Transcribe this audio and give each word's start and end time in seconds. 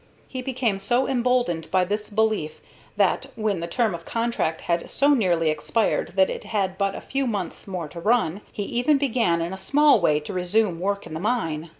He 0.27 0.41
became 0.41 0.79
so 0.79 1.07
emboldened 1.07 1.69
by 1.69 1.83
this 1.83 2.09
belief 2.09 2.59
that, 2.97 3.27
when 3.35 3.59
the 3.59 3.67
term 3.67 3.93
of 3.93 4.03
contract 4.03 4.61
had 4.61 4.89
so 4.89 5.09
nearly 5.09 5.51
expired 5.51 6.13
that 6.15 6.27
it 6.27 6.45
had 6.45 6.75
but 6.75 6.95
a 6.95 7.01
few 7.01 7.27
months 7.27 7.67
more 7.67 7.87
to 7.89 7.99
run, 7.99 8.41
he 8.51 8.63
even 8.63 8.97
began 8.97 9.43
in 9.43 9.53
a 9.53 9.59
small 9.59 9.99
way 10.01 10.19
to 10.21 10.33
resume 10.33 10.79
work 10.79 11.05
in 11.05 11.13
the 11.13 11.19
mine. 11.19 11.69